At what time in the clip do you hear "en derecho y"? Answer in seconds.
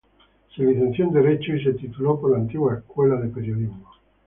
1.05-1.63